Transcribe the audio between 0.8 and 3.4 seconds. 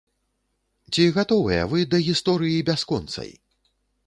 Ці гатовыя вы да гісторыі бясконцай?